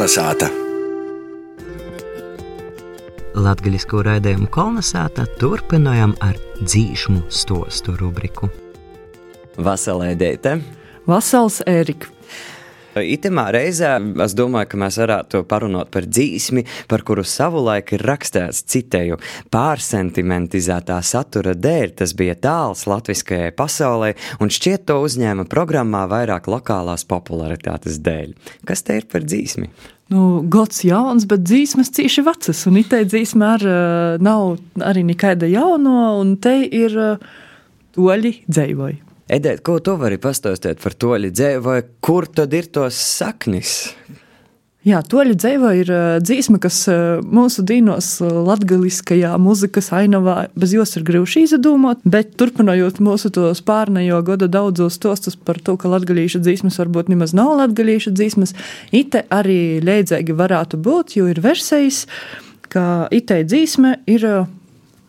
[0.00, 0.46] Kolnesāta!
[3.36, 8.48] Latvijas raidījumu kolonizētā turpinājām ar dzīšmu stostu rubriku.
[9.60, 10.54] Vasalē Dēte!
[11.04, 12.08] Vasals Ērika!
[12.98, 13.92] Itemā reizē
[14.24, 19.20] es domāju, ka mēs varētu parunāt par dzīsmi, par kuru savulaik ir rakstīts citēju
[19.54, 21.94] pārsentimentizētā satura dēļ.
[22.00, 28.34] Tas bija tāls latviskajai pasaulē, un šķiet to uzņēma programmā vairāk lokālās popularitātes dēļ.
[28.66, 29.70] Kas te ir par dzīsmi?
[30.10, 33.66] Nu, gods jauns, bet dzīsmas cīši vecas, un itē dzīsma ar,
[34.18, 36.98] nav arī nekāda jauno, un te ir
[37.94, 38.98] toļi dzēvoji.
[39.30, 41.30] Edēt, ko tu vari pastāstīt par toļu
[41.62, 43.92] vai kur tad ir tos saknis?
[44.80, 45.90] Jā, toļu dzēva ir
[46.24, 46.78] dzīsma, kas
[47.20, 54.22] mūsu dīnos latgaliskajā muzikas ainavā bez jos ir grūši izdomot, bet turpinājot mūsu tos pārnejo
[54.24, 58.56] gada daudzos stostus par to, ka latgalīša dzīsmas varbūt nemaz nav latgalīša dzīsmas,
[58.90, 62.06] ite arī leidzēgi varētu būt, jo ir versijas,
[62.72, 64.26] ka itei dzīsme ir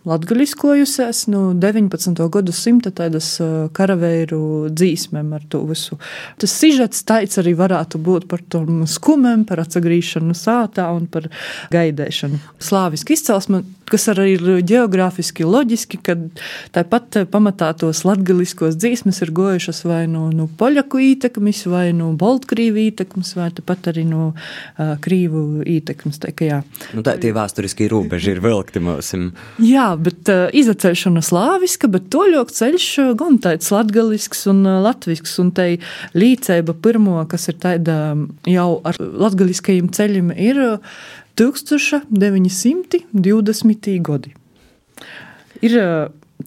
[0.07, 2.21] latgaļiskojusies nu, 19.
[2.33, 3.33] gadsimta tādas
[3.77, 5.97] karaveiru dzīsmēm ar to visu.
[6.41, 11.29] Tas sižets taids arī varētu būt par tom skumēm, par atsagrīšanu sātā un par
[11.73, 12.41] gaidēšanu.
[12.61, 16.23] Slāviski izcelsme, kas arī ir geogrāfiski loģiski, kad
[16.75, 22.81] tāpat pamatā tos latgaļiskos dzīsmes ir gojušas vai no, no poļaku ītekmes, vai no Baltkrīvu
[22.87, 26.21] ītekmes, vai tāpat arī no uh, Krīvu ītekmes.
[26.21, 26.33] Tā,
[26.95, 29.29] nu, tā tie vēsturiskie robeži ir vilkti mūsim.
[29.63, 35.67] Jā, bet uh, izacēšana slāviska, bet toļok ceļš gan tāds latgalisks un latvisks, un te
[36.17, 40.61] līdzēba pirmo, kas ir tāda um, jau ar latgaliskajiem ceļiem, ir
[41.39, 44.01] 1920.
[44.01, 44.33] gadi.
[45.61, 45.77] Ir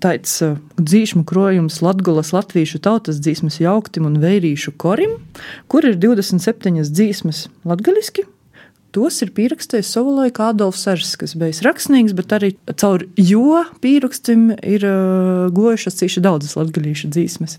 [0.02, 0.42] tāds
[0.80, 5.12] dzīsmu krojums Latvijas latviešu tautas dzīsmas jauktim un veirīšu korim,
[5.70, 8.22] kur ir 27 dzīsmas latgaliski
[8.94, 14.86] Tos ir pierakstījis savulaik Adolfs Sārs, kas bija rakstnieks, bet arī caur jo pierakstam ir
[14.86, 17.58] uh, gojušas cīši daudzas latgadījušas dzīsmes.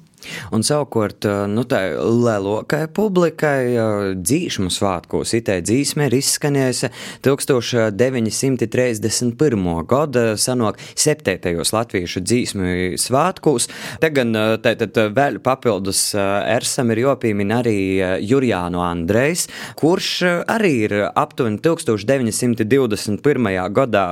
[0.55, 3.59] Un savukārt, nu, tā lielākai publikai
[4.17, 6.87] dzīšmu svētkos itē dzīsme ir izskanējusi
[7.25, 9.85] 1931.
[9.89, 11.61] gada sanāk 7.
[11.75, 12.63] latviešu dzīsmu
[13.01, 13.63] svētkos.
[14.01, 14.29] Te gan
[14.63, 17.79] tātad vēl papildus Ersam ir jopīmin arī
[18.25, 19.41] Jurjānu Andrejs,
[19.79, 20.09] kurš
[20.51, 20.93] arī ir
[21.25, 23.51] aptuveni 1921.
[23.75, 24.05] gadā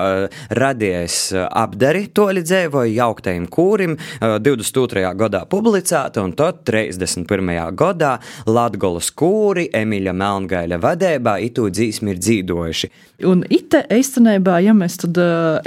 [0.51, 5.07] radījis apdari toļi dzēvoju jauktajam kūrim, 22.
[5.23, 7.75] gadā publicēts pilsēta, un tad 31.
[7.75, 12.89] gadā Latgolas kūri Emīļa Melngaļa vadībā itū dzīsmi ir dzīvojuši.
[13.29, 15.17] Un ite eistenībā, ja mēs tad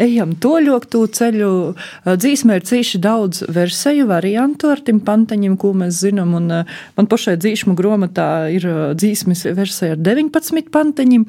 [0.03, 6.03] ejam toļoktu ceļu, uh, dzīsmē ir cīši daudz versiju variantu ar tim pantaņiem, ko mēs
[6.03, 8.67] zinām, un man pašai dzīšmu gromatā ir
[8.99, 11.25] dzīsmes versija ar 19 pantaņiem,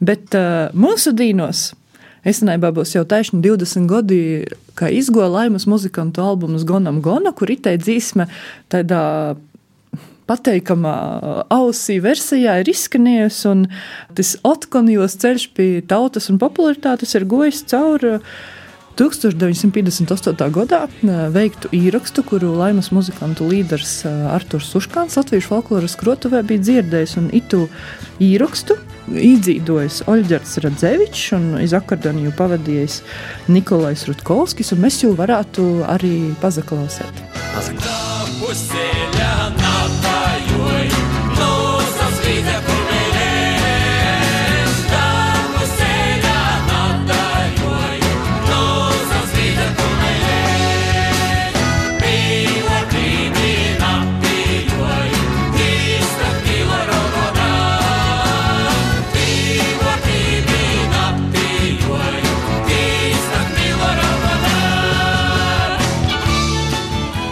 [0.00, 1.70] bet uh, mūsu dīnos
[2.26, 4.20] Esenībā būs jau taisni 20 gadi,
[4.76, 8.26] kā izgoja laimas muzikantu albumus Gonam Gona, kur itē dzīsme
[8.72, 9.36] tādā
[10.28, 10.96] pateikamā
[11.54, 13.64] ausī versijā ir izskanējusi, un
[14.18, 18.18] tas atkonjos ceļš pie tautas un popularitātes ir gojis cauri
[18.98, 20.50] 1958.
[20.54, 20.82] gadā
[21.34, 24.00] veiktu īrakstu, kuru laimas muzikantu līderis
[24.32, 27.66] Arturs Uškāns Latvijas folkloras krotuvē bija dzirdējis, un itu
[28.22, 28.78] īrakstu
[29.08, 33.00] īdzīdojis Oļģerts Radzevičs un iz akordoniju pavadījis
[33.52, 37.24] Nikolais Rutkovskis, un mēs jau varētu arī pazaklausēt.
[37.54, 39.57] Pazaklausēt.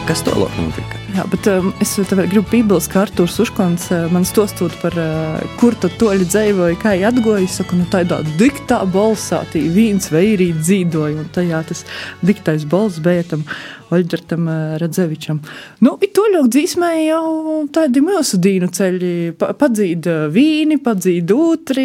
[0.07, 1.06] Kas tālāk notika?
[1.17, 5.73] Jā, bet um, es gribu piebilst, ka Arthurs Uškons uh, man stostot par, uh, kur
[5.81, 11.33] tad toļi dzēvoja, kā atgoja, saka, nu tādā diktā balsā, tī viens veirīt dzīdoja, un
[11.33, 11.87] tajā tas
[12.21, 13.47] diktais balss bija tam
[13.95, 14.49] Oļģertam
[14.83, 15.39] Radzevičam.
[15.87, 19.11] Nu, Toļok dzīsmē jau tādi mūsu dīnu ceļi.
[19.39, 21.85] Pa, padzīt vīni, padzīt ūtri,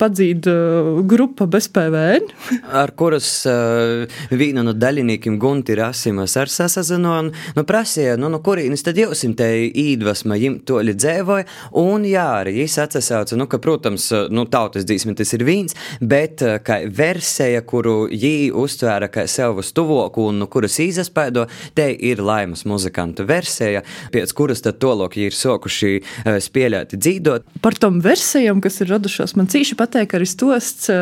[0.00, 0.48] padzīt
[1.08, 2.28] grupa bez PVN.
[2.82, 8.28] Ar kuras uh, vīna no daļiniekiem Gunti Rasimas ar sasazino un nu, prasīja versija, nu,
[8.28, 11.46] no kurienes tad jūs te īdvesma jim toļi dzēvoja,
[11.80, 16.42] un jā, arī jis atsasauca, nu, ka, protams, nu, tautas dzīsme tas ir vīns, bet
[16.64, 22.20] kā versija, kuru jī uztvēra kā sev uz tuvoku un no kuras īzaspēdo, te ir
[22.20, 25.94] laimas muzikanta versija, pēc kuras tad tolok ir sokuši
[26.44, 27.48] spēlēt dzīdot.
[27.64, 30.92] Par tom versijām, kas ir radušās, man cīši pateik arī stosts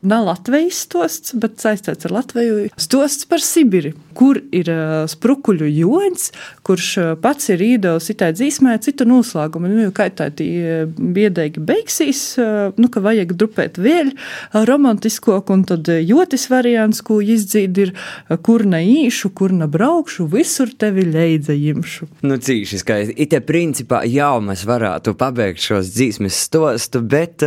[0.00, 2.68] nav Latvijas stosts, bet saistīts ar Latviju.
[2.78, 4.70] Stosts par Sibiri, kur ir
[5.10, 6.26] sprukuļu joņš,
[6.66, 6.88] kurš
[7.22, 9.70] pats ir īdojis itā dzīsmē citu noslēgumu.
[9.72, 12.22] Nu, kā tā tie biedēgi beigsies,
[12.78, 14.12] nu, ka vajag drupēt vēl
[14.68, 17.94] romantisko, un tad jotis variants, ko izdzīt ir,
[18.46, 22.10] kur ne īšu, kur ne braukšu, visur tevi leidza jimšu.
[22.26, 23.18] Nu, cīši skaisti.
[23.26, 27.42] Ite principā jau mēs varētu pabeigt šos dzīsmes stostu, bet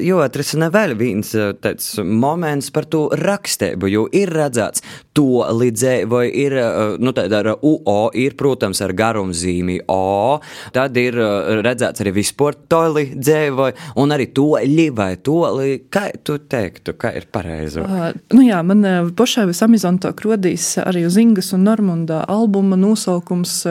[0.00, 4.84] jo atrasina vēl viens tāds moments par to rakstību, jo ir redzēts
[5.16, 10.40] to līdzēji, vai ir, eh, nu, tāda ar UO, ir, protams, ar garumzīmi O,
[10.72, 16.38] tad ir eh, redzēts arī vispār toli dzēvoja, un arī toļi vai toli, kā tu
[16.38, 17.84] teiktu, kā ir pareizo?
[17.84, 23.64] Uh, nu jā, man pašai visamizantāk rodīs arī uz Ingas un Normunda albuma nosaukums,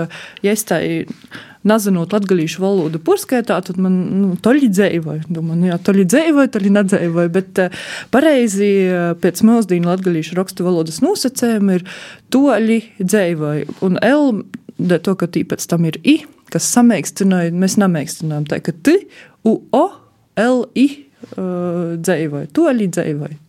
[0.43, 0.81] ja es tā
[1.69, 5.25] nezinot latviešu valodu porskaitā, tad man nu, toļi dzēvoja.
[5.29, 7.83] Domāju, nu jā, toļi dzēvoja, toļi nedzēvoja, bet uh,
[8.13, 11.85] pareizi uh, pēc mūsdīnu latviešu rakstu valodas nosacējuma ir
[12.33, 13.79] toļi dzēvoja.
[13.87, 14.41] Un L,
[14.77, 16.19] to, ka tī pēc tam ir I,
[16.53, 18.99] kas samēkstināja, mēs namēkstinājām tā, ka T,
[19.47, 19.85] U, O,
[20.39, 20.87] L, I
[21.35, 23.39] uh, dzēvoja, toļi dzēvoja.